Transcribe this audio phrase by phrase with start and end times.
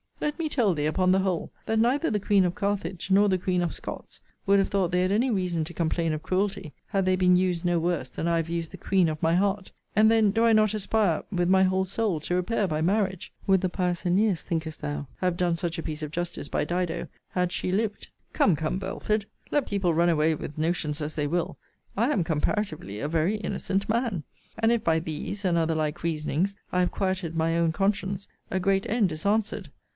[0.19, 3.37] Let me tell thee, upon the whole, that neither the Queen of Carthage, nor the
[3.39, 7.05] Queen of Scots, would have thought they had any reason to complain of cruelty, had
[7.05, 10.09] they been used no worse than I have used the queen of my heart: And
[10.11, 13.31] then do I not aspire with my whole soul to repair by marriage?
[13.45, 17.07] Would the pious Æneas, thinkest thou, have done such a piece of justice by Dido,
[17.29, 18.07] had she lived?
[18.33, 21.57] Come, come, Belford, let people run away with notions as they will,
[21.95, 24.23] I am comparatively a very innocent man.
[24.57, 28.59] And if by these, and other like reasonings, I have quieted my own conscience, a
[28.59, 29.69] great end is answered.